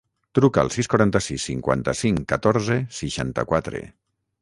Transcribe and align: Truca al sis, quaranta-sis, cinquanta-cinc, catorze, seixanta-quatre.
Truca 0.37 0.63
al 0.67 0.71
sis, 0.75 0.89
quaranta-sis, 0.93 1.45
cinquanta-cinc, 1.51 2.25
catorze, 2.35 2.81
seixanta-quatre. 3.05 3.89